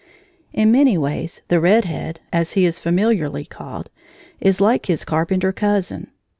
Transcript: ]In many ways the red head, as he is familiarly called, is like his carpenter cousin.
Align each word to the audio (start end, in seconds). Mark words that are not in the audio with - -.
]In 0.51 0.71
many 0.71 0.97
ways 0.97 1.43
the 1.47 1.59
red 1.59 1.85
head, 1.85 2.21
as 2.33 2.53
he 2.53 2.65
is 2.65 2.79
familiarly 2.79 3.45
called, 3.45 3.91
is 4.39 4.59
like 4.59 4.87
his 4.87 5.05
carpenter 5.05 5.51
cousin. 5.51 6.07